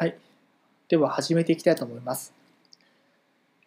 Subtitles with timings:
[0.00, 0.16] はい。
[0.86, 2.32] では始めていきたいと思います。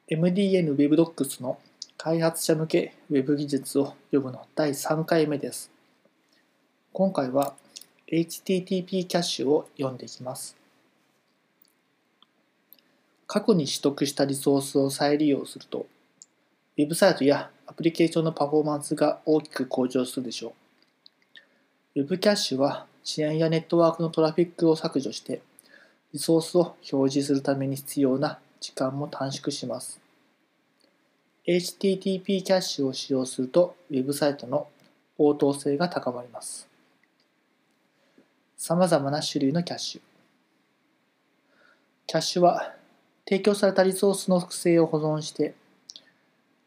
[0.10, 1.60] MDN WebDocs の
[1.98, 5.70] 開発者向け Web 技術を読むの第3回目です。
[6.94, 7.56] 今回は
[8.08, 10.56] HTTP キャッシュを読んでいきます。
[13.28, 15.86] 過去に取得したリソースを再利用すると、
[16.78, 20.54] ウェブサイトやアプリケーションのパフォーマンスが大きく向上するでしょ
[21.96, 22.00] う。
[22.00, 25.42] Web キャッシュは遅延やネットワークのトラフィックを削除して、
[26.14, 30.00] リソースを表示するために必要な時間も短縮します。
[31.48, 34.68] HTTP キャッシュを使用すると、ウェブサイトの
[35.18, 36.68] 応答性が高まります。
[38.58, 40.02] 様々な種類のキャッシュ。
[42.06, 42.76] キャッシュは、
[43.26, 45.56] 提供されたリソースの複製を保存して、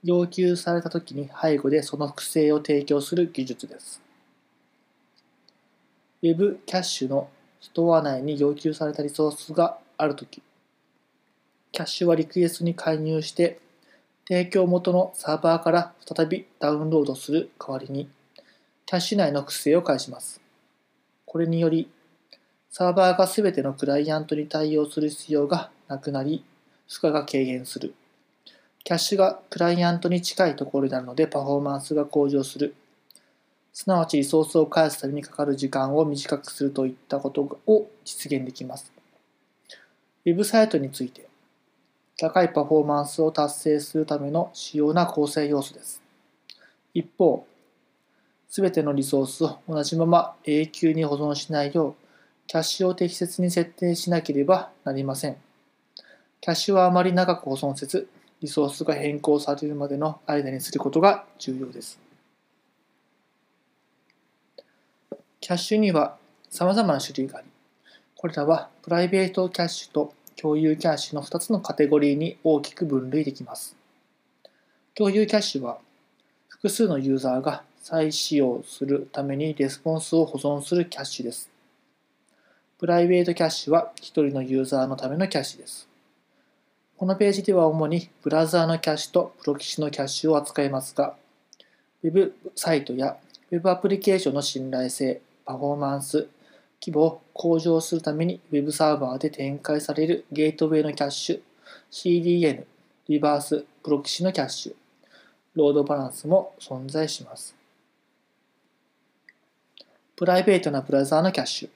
[0.02, 4.02] 要求されたときに背後でその複製を提供する技術です。
[6.22, 7.28] Web キャッシュの
[7.64, 10.42] ストア内に要求されたリソースがあるとき、
[11.72, 13.58] キャッシュはリクエストに介入して、
[14.28, 18.11] 提供元のサーバーから再びダウンロードする代わりに、
[18.84, 20.42] キャッシュ内の複製を返します。
[21.25, 21.91] これにより、
[22.69, 26.44] サーバーがすべてのクライアントに対応する必要がなくなり、
[26.86, 27.94] 負荷が軽減する。
[28.84, 32.75] キャッシュがクライアントに近いところになるのでパフォーマンスが向上する。
[33.75, 38.92] すなわちリソースを返すためにかかる時間を短くするといったことを実現できます。
[40.25, 41.28] ウェブサイトについて、
[42.16, 46.00] 高いパフォーマンスを達成するための主要な構成要素です。
[46.94, 47.44] 一方、
[48.48, 51.94] すべてのリソースを同じまま永久に保存しないよう、
[52.47, 55.36] キャッシュを適切に設定しなければなりません。
[56.41, 58.06] キャッシュはあまり長く保存せず、
[58.41, 62.03] リソースが変更されるまでの間にすることが重要です。
[65.45, 66.17] キャッシュには
[66.48, 67.48] 様々な種類があり、
[68.17, 73.77] これらはプライベートキャッシュと共有キャッシュの2つのカテゴリーに大きく分類できます。
[74.94, 75.77] 共有キャッシュは
[76.49, 81.50] 複数のユーザーが再使用するためにレスポンスを保存するキャッシュです。
[82.78, 85.87] プライベートキャッシュは1人のユーザーのためのキャッシュです。
[86.97, 91.15] このページでは主にブラウザーのキャッシュとプロキシのキャッシュを扱いますが、
[92.03, 93.19] ウェブサイトや
[93.50, 96.28] ウェブアプリケーションの信頼性、パフォーマンス、
[96.81, 101.41] 規模を向上するために Web サーバーで展開されるゲートウェイのキャッシュ、
[101.91, 102.65] CDN、
[103.09, 104.75] リバース、プロキシのキャッシュ、
[105.54, 107.54] ロードバランスも存在します。
[110.16, 111.69] プライベートなブラザーのキャッシュ。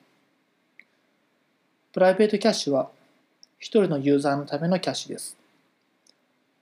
[1.92, 2.90] プライベートキャッシュは
[3.58, 5.36] 一人のユーザーのためのキャッシュです。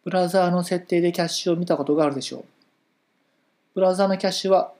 [0.04, 2.44] ブラザーの設定でキャッシュを見たことがあるでしょう。
[3.74, 4.72] ブラザーのキャッシュは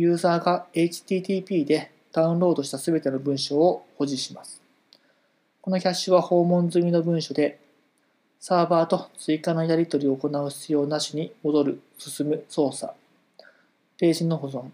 [0.00, 4.62] ユーザーが HTTP でダウンロードしたすべての文章を保持します。
[5.60, 7.58] このキャッシュは訪問済みの文書で、
[8.38, 12.92] サーバーと追加のやり取りを行う必要なしに戻る、進む、操作、
[13.96, 14.66] ページの保存、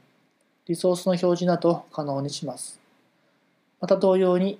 [0.67, 2.79] リソースの表示などを可能にします。
[3.81, 4.59] また同様に、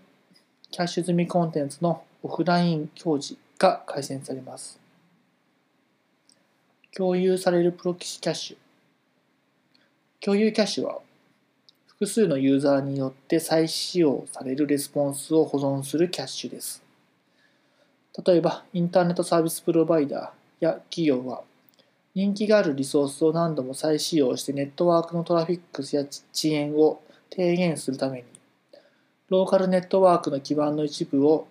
[0.71, 4.81] キャッシュ済みコンテンツのオフライン表示が改善されます。
[6.97, 8.64] 共有されるプロキシキャッシュ
[10.25, 11.01] 共有キャッシュは
[11.87, 16.83] 複数のユーザーによって再使用されるレスポンスを保存するキャッシュです。
[18.27, 21.43] 例えば、インターネットサービスプロバイダーや企業は、
[22.15, 28.25] 人気があるリソースを何度も再使用してネットワークのトラフィックスや遅延を低減するために、
[29.29, 31.47] ローカルネットワークの基盤の一部を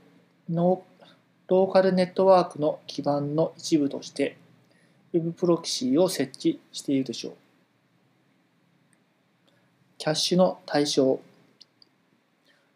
[0.49, 4.35] ローカルネットワークの基盤の一部として
[5.13, 7.42] Web プロキシーを設置しているでしょう。
[10.03, 11.21] キャッシュの対象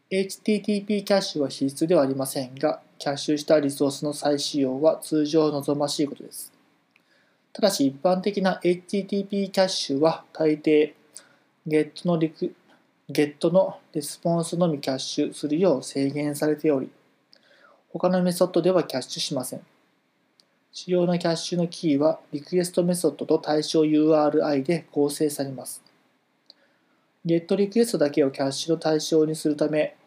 [0.09, 6.53] HTTP キャッシュは必須ではありませんが、キャッシュしたリソースの再使用は通常望ましいことです。
[7.51, 10.93] ただし一般的な HTTP キャッシュは大抵
[11.67, 12.55] GET のリク
[13.09, 16.89] GET のレスポンスのみキャッシュするよう制限されており、
[17.89, 19.61] 他のメソッドではキャッシュしません。
[20.71, 25.83] 主要なキャッシュのキーはリクエストメソッドと対象 URI で構成されます。
[27.27, 29.97] ゲットリクエストだけをキャッシュの対象にするため、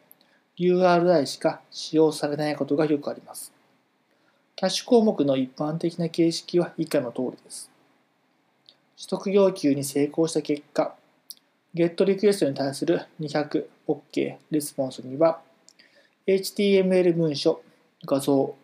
[0.57, 3.53] URI しか使用されないことがよくあります。
[4.57, 7.71] キャッシュ項目の一般的な形式は以下の通りです。
[8.97, 10.95] 取得要求に成功した結果、
[11.75, 15.43] ゲットリクエストに対する 200OK レスポンスには、
[16.27, 17.61] HTML 文書、
[18.07, 18.55] 画像、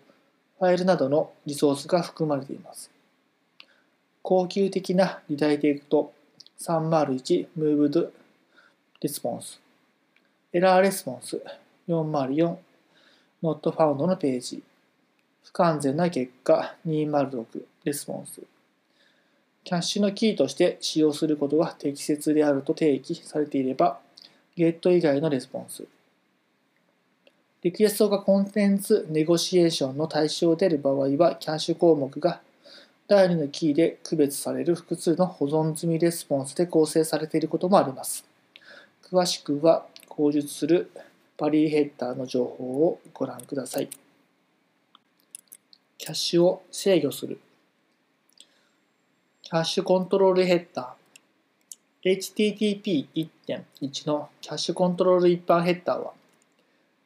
[0.59, 2.91] ファイルなどのリソースが含まれています。
[4.23, 6.15] 恒久的なリダイレクト
[6.59, 8.13] 301 Moved
[9.03, 9.61] レスポンス、
[10.55, 11.39] エラーレスポンス
[11.87, 12.57] 404、
[13.43, 14.63] not found のページ、
[15.45, 17.45] 不完全な結果206
[17.85, 18.41] レスポンス。
[19.65, 23.99] キャッシュのキーとして使用することが適切であると定義されていれば、
[24.57, 25.85] ゲット以外のレスポンス。
[27.61, 32.41] リクエストがコンテンツネゴシエーションの対象である場合は、キャッシュ項目が
[33.09, 38.25] 第2のキーで区別される複数の保存済みレスポンスで構成されていることもあります。
[39.09, 40.91] 詳しくは、後述する
[41.39, 43.89] バリーヘッダーの情報をご覧ください。
[45.97, 47.39] キャッシュを制御する。
[49.43, 56.13] キャッシュコントロールヘッダー HTTP1.1 のキャッシュコントロール一般ヘッダーは、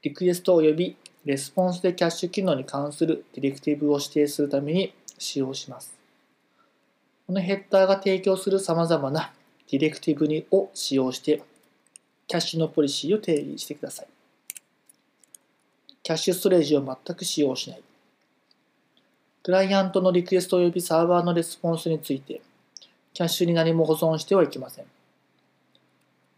[0.01, 0.97] リクエスト及び
[1.27, 5.95] レスポンスでキャッシュ機能に関するディレクティブを指定するために使用します。
[7.27, 9.35] このヘッダーが提供する様々な
[9.71, 11.43] ディレクティブにを使用して、
[12.31, 14.07] キャッシュのポリシーを定義してください。
[16.01, 17.83] キャッシュストレージを全く使用しない。
[19.43, 22.41] クライアントのリクエスト及びサーバーのレスポンスについて、
[23.15, 24.85] キャッシュに何も保存してはいけません。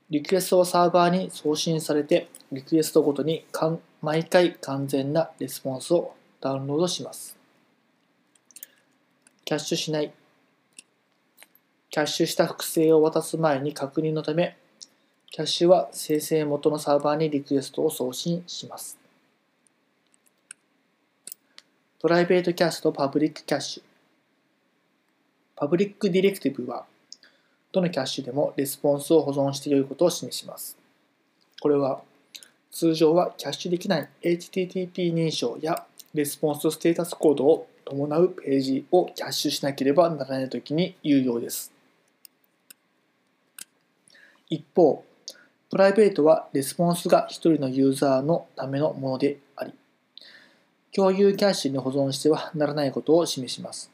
[0.08, 3.44] リクエストはサーバーに送信されて、リクエストごとに
[4.00, 7.36] 毎回完全なレスポンスをダウンロードします。
[9.44, 10.10] キャッシュしない。
[11.90, 14.56] キャッシュした複製を渡す前に確認のため、
[15.34, 18.98] キャッシュは生成元のサーバーにリクエストを送信します。
[21.98, 23.82] プライベートキャッシュとパブリックキャッシュ。
[25.56, 26.84] パブリックディレクティブは、
[27.72, 30.76] どのキャッシュでもレスポンスを保存してよいことを示します。
[31.62, 32.02] これは、
[32.70, 41.72] 通常はキャッシュできない HTTP 認証やレスポンスステータスコードを伴うページをキャッシュしなければならないときに有用です。
[44.50, 45.02] 一方、
[45.72, 49.72] プライベートはレスポンスが1人のユーザーのためのものであり、
[50.94, 53.90] 共有キャッシュに保存してはならないことを示します。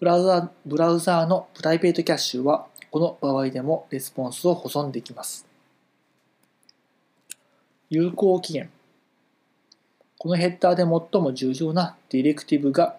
[0.00, 5.46] ブラウザブラウザーのプライベートキャッシュは、この場合でもレスポンスを保存できます。
[7.88, 8.70] 有効期限。
[10.18, 12.96] このヘッダーで最も重要なディレクティブが、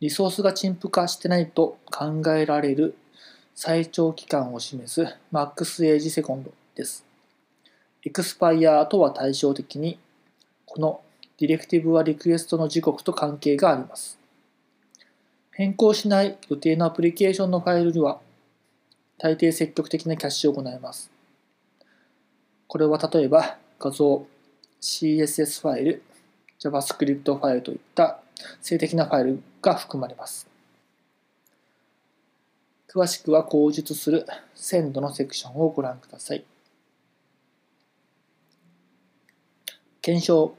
[0.00, 2.98] リソースが陳腐化してないと考えられる
[3.54, 7.04] 最長期間を示す Max エイジセコンドです。
[8.04, 9.98] エクスパイアとは対照的に、
[10.64, 11.00] この
[11.38, 14.18] ディレクティブはリクエストの時刻と関係があります。
[15.50, 18.20] 変更しない予定のアプリケーションのファイルには、
[19.18, 21.10] 大抵積極的なキャッシュを行います。
[22.68, 24.26] これは例えば画像、
[24.80, 26.02] CSS ファイル、
[26.60, 28.20] JavaScript ファイルといった
[28.60, 30.46] 静的なファイルが含まれます。
[32.88, 36.44] 詳しくは口述する鮮度のセクションをご覧ください。
[40.06, 40.54] 検証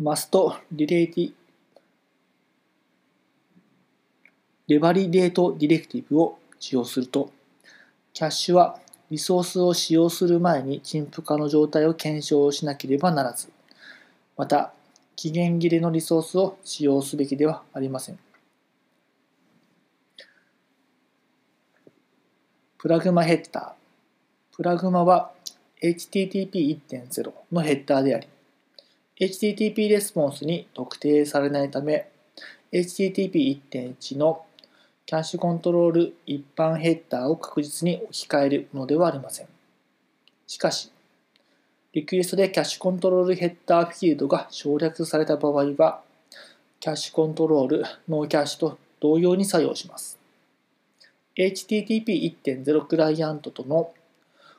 [0.00, 0.30] must
[0.74, 1.34] relate
[4.66, 7.30] レバリデートディレクティブを使用すると、
[8.14, 8.78] キャッシュは
[9.10, 13.52] リソースを使用する前に陳腐化の状態を検証しなければならず、
[14.38, 14.72] また、
[15.16, 18.18] 期限切れのリソースを使用すべきではありません。
[22.78, 23.83] プラグマヘッダー。
[24.56, 25.32] プラグマは
[25.82, 28.28] HTTP1.0 のヘッダーであり、
[29.18, 32.08] HTTP レスポンスに特定されないため、
[32.72, 34.44] HTTP1.1 の
[35.06, 39.48] キャッシュコントロール一般ヘッダーを確実に置き換えるのではありません。
[40.46, 40.92] しかし、
[41.92, 46.00] リクエストでキャッシュコントロールヘッダーフィールドが省略された場合は、
[46.78, 50.16] キャッシュコントロール、ノーキャッシュと同様に作用します。
[51.36, 53.92] HTTP1.0 クライアントとの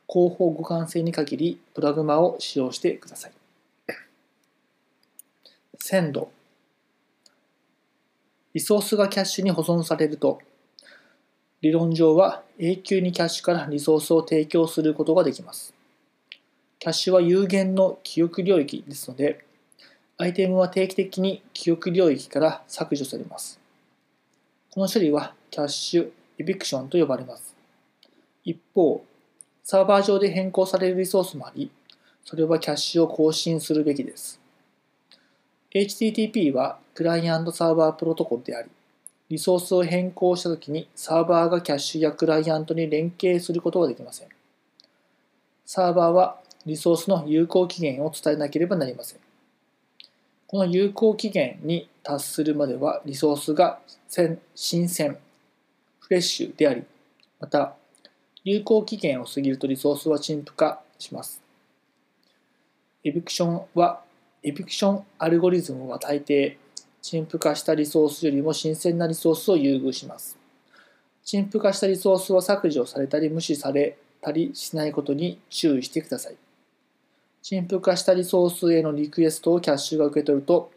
[0.08, 3.32] 広報互換性に限り、プラグマを使用してください。
[5.80, 6.32] 鮮度。
[8.56, 10.40] リソースがキャッシュに保存されると
[11.62, 15.74] 理論上は永久にキャッシュからリソースを提供することができます。
[16.80, 19.44] キャッシュは有限の記憶領域ですので
[20.18, 23.60] アイテムは定期的に記憶領域から削除されます。
[24.72, 27.56] この処理はキャッシュエビクションと呼ばれます。
[28.44, 29.04] 一方
[29.66, 31.70] サーバー上で変更されるリソースもあり
[32.24, 34.40] それはキャッシュを更新するべきです
[35.76, 38.70] HTTP はクライアントサーバープロトコルであり、
[39.28, 44.30] リソースを変更したときにサーバーがキャッシュやクライアントに連携することはできません。
[45.66, 49.20] サーバーはリソースの有効期限を伝えなければなりません。
[50.48, 53.80] この有効期限に達するまではリソースが
[54.56, 55.18] 新鮮、
[56.00, 56.86] フレッシュであり、
[57.42, 57.76] また
[58.48, 61.42] 有効期限を過ぎるとリソースは陳腐化、します。
[63.04, 64.02] エビクションは、
[64.44, 66.58] エビクションアルゴリズムは大抵、
[67.02, 70.38] 陳腐化したリソースよりも新鮮なリソースを優遇します。
[71.24, 76.36] 陳腐化したリソースは削除されたり無視されたりしないことに注意してください。
[77.42, 80.72] 陳腐化したリソースへのリクエストをキャッシュが受け取ると、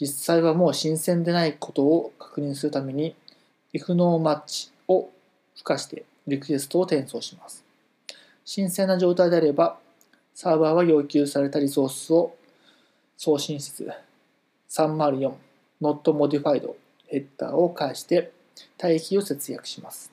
[0.00, 3.16] 実際はもう新鮮でないことを確認するために、
[3.74, 5.10] if no match を
[5.56, 7.64] 付加してリクエストを転送します。
[8.44, 9.78] 新鮮な状態であれば、
[10.34, 12.34] サーバーは要求されたリソースを
[13.16, 13.92] 送信せず、
[14.70, 15.32] 304
[15.80, 16.74] not modified
[17.08, 18.32] ヘッダーを返して
[18.82, 20.12] 帯域を節約します。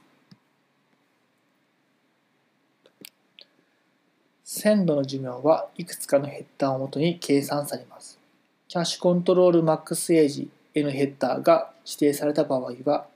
[4.44, 8.20] 鮮度の寿命はいくつかのヘッダーをもとに計算されます。
[8.68, 13.08] キャッシュコントロールマックスエイジ N ヘッダーが指定された場合は、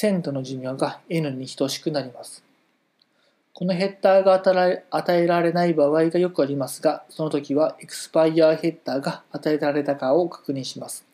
[0.00, 2.44] 鮮度の寿命が N に等しくなります。
[3.52, 11.04] このヘッダーが与えられない場合がよくありますが、その時はエクスパイアヘッダーが与えられたかを確認します。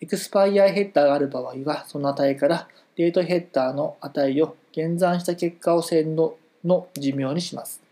[0.00, 7.82] エクスパイアヘッダーがある場合は、その値からデートヘッダーの値を減算した結果を鮮度の寿命にします。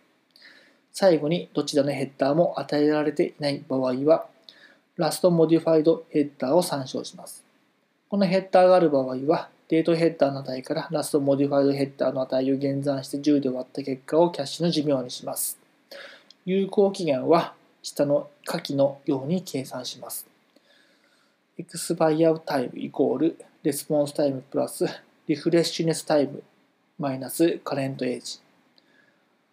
[0.90, 4.24] 最後にどちらのヘッダーも与えられていない場合は、
[4.96, 7.44] Last Modified ヘッダーを参照します。
[8.08, 15.58] このヘッダーがある場合は、デートヘッダーの値から Last Modified ヘッダーの値を減算して10で割った結果をキャッシュの寿命にします。
[16.44, 20.26] 有効期限は下の下記のように計算します。
[21.58, 24.86] expire time イコール response time プラス
[25.26, 26.42] freshness time
[26.98, 28.40] マイナス current age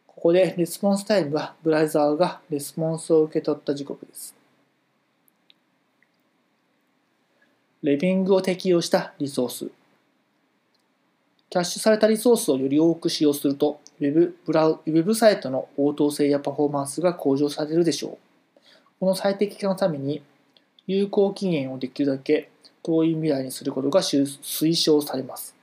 [0.08, 4.36] ここで response time はブラウザーがレスポンスを受け取った時刻です。
[7.81, 9.72] revving を適用したリソース。
[11.51, 18.17] キャッシュされたリソースをより多く使用すると、ウェブブラウウェブサイトの応答性やパフォーマンスが向上されるでしょう。
[19.01, 20.22] この最適化のために、
[20.88, 22.50] 有効期限をできるだけ
[22.84, 25.53] 遠い未来にすることが推奨されます。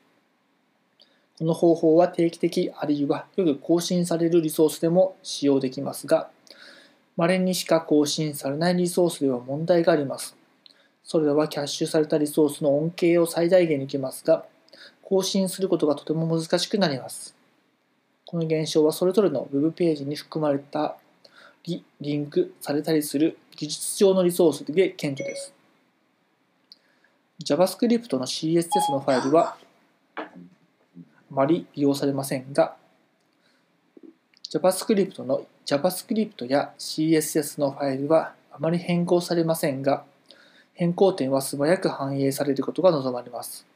[1.39, 6.29] この方法は定期的あるいはよく更新されるリソースでも使用できますが、
[7.17, 10.37] 稀にしか更新されないリソースでは問題があります。
[11.03, 14.45] それらはキャッシュされたリソースの恩恵を最大限に受けますが、
[15.09, 17.35] 更新することがとても難しくなります。
[18.27, 20.99] この現象はそれぞれの Web ページに含まれた
[21.65, 25.55] リリンクされたりする技術上のリソースで顕著です。
[27.43, 29.57] JavaScript の CSS のファイルは
[30.15, 30.27] あ
[31.31, 32.77] まり利用されませんが、
[34.53, 40.05] JavaScript の JavaScript や CSS のファイルはあまり変更されませんが、
[40.75, 43.68] 変更点は素早く反映されることが望まれます。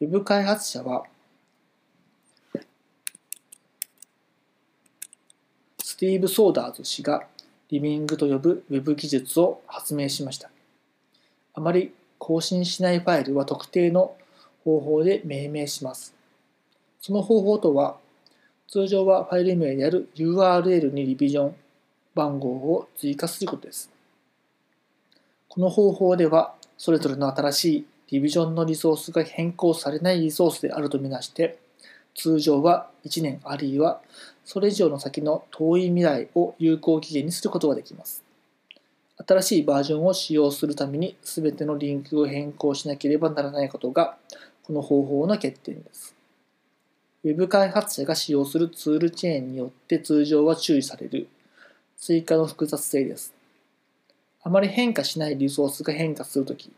[0.00, 1.04] Web 開発者は、
[5.78, 7.24] スティーブ・ソーダーズ氏が
[7.70, 10.50] リビングと呼ぶ Web 技術を発明しました。
[11.54, 14.16] あまり更新しないファイルは特定の
[14.64, 16.12] 方法で命名します。
[17.00, 17.96] その方法とは、
[18.66, 21.56] 通常はファイル名である URL にリビジョン
[22.16, 23.90] 番号を追加することです。
[25.48, 31.58] この方法では、それぞれの新しいリビジョンのリソースが変更されないリソースであるとみなして、
[32.14, 34.00] 通常は1年あるいは
[34.44, 38.22] それ以上の先の遠い未来を有効期限にすることができます。
[39.26, 44.16] 新しいバージョンを使用するために全てのリンクを変更しなければならないことが
[44.64, 46.14] この方法の欠点です。
[47.24, 51.28] Web 開発者が使用するツールチェーンによって通常は注意される
[51.96, 53.32] 追加の複雑性です。
[54.42, 56.70] あまり変化しないリソースが変化するとき、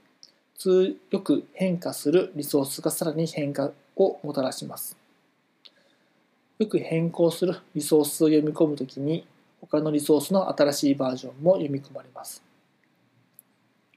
[0.59, 4.97] 強く変化するリソースがさらに変化をもたらします。
[6.59, 9.27] よく変更するリソースを読み込むときに、
[9.61, 12.43] 他のリソースの新しいバージョンも読み込まれます。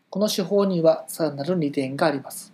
[0.09, 2.51] この手法にはさらなる利点があります。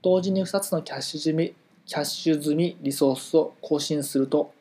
[0.00, 4.52] 同時に2つのキャッシュ済みキャッシュ済みリソースを更新すると、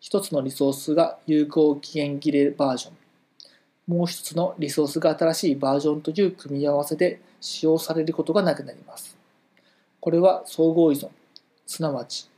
[0.00, 9.18] 一つのリソースが有効期限切れバージョン、もう一つのリソースが新しいバージョンという組み合わせで使用されることがなくなります。
[10.00, 11.10] これは総合依存、
[11.66, 12.30] すなわち、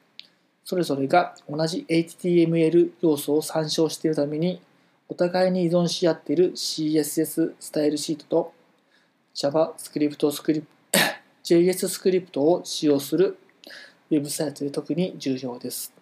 [0.64, 4.61] それぞれが同じ HTML 要素を参照しているために、
[5.08, 8.52] お互いに依存し合っている CSS スタイルシートと
[9.34, 10.99] JavaScript スクリプト
[11.44, 13.37] JS スクリプトを使用する
[14.11, 15.92] ウェブサイトで特に重要です。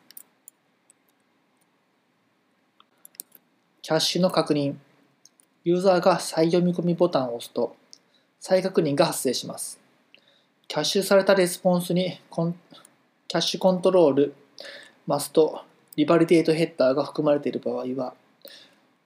[3.82, 4.76] キャッシュの確認。
[5.64, 7.74] ユーザーが再読み込みボタンを押すと、
[8.44, 9.78] 再確認が発生します。
[10.66, 14.34] キャッシュされたレスポンスにキャッシュコントロール
[15.06, 15.62] マスト
[15.94, 18.14] リバリデートヘッダーが含まれている場合は、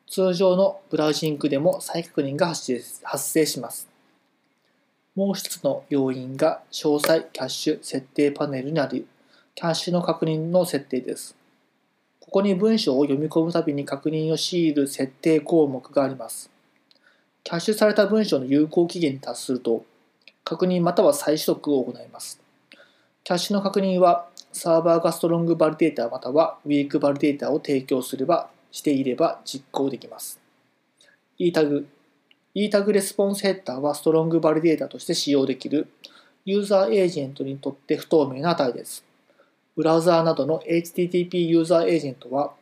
[0.08, 2.88] 通常のブラウジングでも再確認が発
[3.18, 3.90] 生します。
[5.14, 9.06] もう一つの要因が詳細キャッシュ設定パネルにある
[9.54, 11.36] キャッシュの確認の設定です。
[12.20, 16.55] ここに文章を読み込むたびに確認を強いる設定項目があります。
[17.46, 19.84] キャッシュされた文章の有効期限に達すると、
[20.42, 22.40] 確認または再取得を行います。
[23.22, 30.40] キャッシュの確認は、サーバーがストロングバリデータまたはウィークバリデータを提供すれば、していれば実行できます。
[31.38, 31.86] e タグ
[32.52, 35.86] e タグレスポンスヘッダーはストロングバリデータとして使用できる
[36.44, 39.04] ユーザーエージェントにとって不透明な値です。
[39.76, 42.54] ブラウザーなどの HTTP ユーザーエージェントは、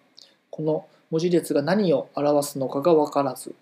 [0.50, 3.54] この文字列が何を表すのかがわからず、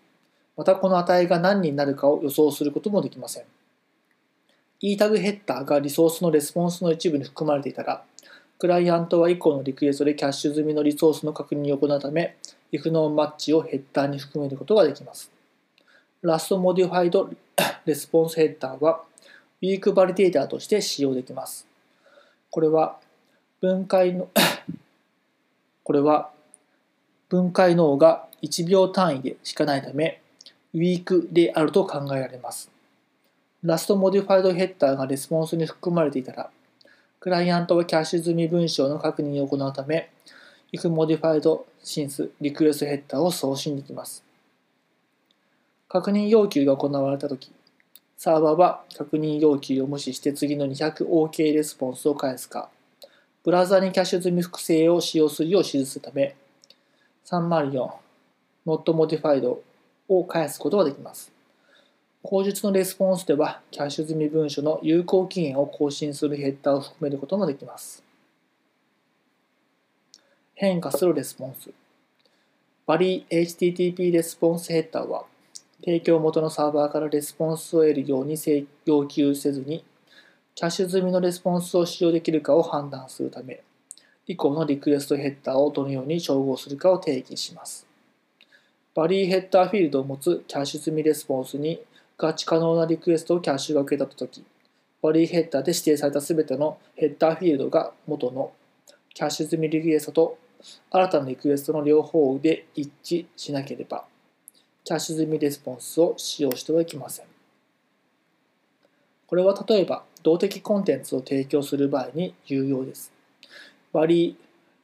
[0.56, 3.44] またこの値が何になるかを予想することもできません。
[4.80, 8.04] e タグヘッダーがリソースのレスポンスの一部に含まれていたら、
[8.58, 12.36] クライアントは以降のリクエストでキャッシュ済みのリソースの確認を行うため、
[12.72, 15.30] if ノーマッチをヘッダーに含めることができます。
[16.20, 17.30] Last Modified
[17.84, 19.02] レスポンスヘッダーは、
[19.62, 21.66] weak validator として使用できます。
[22.50, 22.98] これは、
[23.60, 24.28] 分解の
[25.84, 26.30] これは、
[27.28, 30.21] 分解能が1秒単位でしかないため、
[30.74, 32.70] weak であると考えられます。
[33.62, 36.50] Last Modified ヘッダーがレスポンスに含まれていたら、
[37.20, 40.10] クライアントはキャッシュ済み文章の確認を行うため、
[40.72, 44.24] if modified since request ヘッダーを送信できます。
[45.88, 47.52] 確認要求が行われたとき、
[48.16, 52.70] サーバーは確認要求を無視して次の 200OK レスポンスを返すか、
[53.44, 56.34] ブラウザにキャッシュ済み複製を使用するよう指示するため、
[57.26, 57.90] 304
[58.66, 59.58] not modified
[60.08, 61.32] を返すことができます。
[62.22, 68.02] 後述のレスポンスでは、キャッシュ済み文書の有効期限を更新するヘッダーを含めることもできます。
[70.54, 71.70] 変化するレスポンス。
[72.86, 75.24] Vary HTTP レスポンスヘッダーは、
[75.84, 78.36] 提供元のサーバーからレスポンスを得るように
[78.84, 79.84] 要求せずに、
[80.54, 83.62] キャッシュ済みのレスポンスを使用できるかを判断するため、
[84.28, 87.91] 以降のリクエストヘッダーをどのように照合するかを定義します。
[88.94, 91.80] Vary ヘッダーフィールドを持つキャッシュ済みレスポンスに
[92.18, 94.44] 合致可能なリクエストをキャッシュが受けたとき、
[95.00, 98.52] Vary ヘッダーで指定されたすべてのヘッダーフィールドが元の
[99.14, 100.38] キャッシュ済みリクエストと
[100.90, 104.04] 新たなリクエストの両方で一致しなければ、
[104.84, 107.26] キャッシュ済みレスポンスを使用してはいけません。
[109.26, 113.10] これは例えば、動的コンテンツを提供する場合に有用です。
[113.90, 114.34] バリー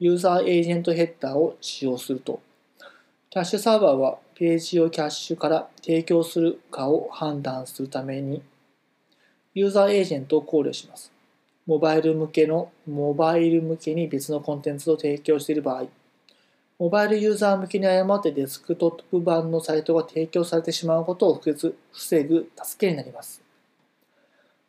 [0.01, 2.41] ユーザーエージェントヘッダーを使用すると、
[3.31, 8.43] キャッシュサーバーはページをキャッシュから提供するかを判断するために、
[9.53, 11.13] ユーザーエージェントを考慮します。
[11.67, 15.89] モバイル向けの、モバイル向けに別のコンテンツを提供している場合、
[16.79, 21.39] モバイルユーザー向けに誤ってデスクトップ版のサイトが提供されてしまうことを
[21.93, 23.43] 防ぐ助けになります。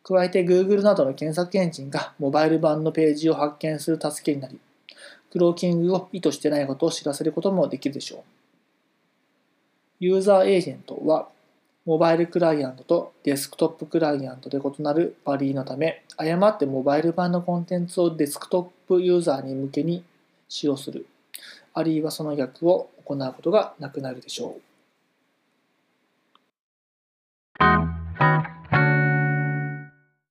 [0.02, 4.60] 加えて Google などの検索エンジンがモバイル版のページを発見する助けになり、
[5.32, 8.39] クローキングを意図してないことを知らせることもできるでしょう。
[10.00, 11.28] ユーザーエージェントは、
[11.84, 20.02] モバイルクライアントとデスクトップクライアントで異なるバリーのため、誤ってモバイル版のコンテンツをデスクトップユーザーに向けに
[20.48, 21.04] 使用する、
[21.74, 24.69] あるいはその逆を行うことがなくなるでしょう。